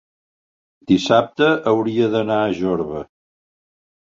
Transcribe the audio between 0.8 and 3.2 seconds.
dissabte hauria d'anar a Jorba.